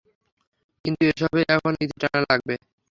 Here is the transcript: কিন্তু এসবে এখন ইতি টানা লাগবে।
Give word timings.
কিন্তু 0.85 1.01
এসবে 1.11 1.41
এখন 1.55 1.73
ইতি 1.83 1.95
টানা 2.01 2.19
লাগবে। 2.29 2.53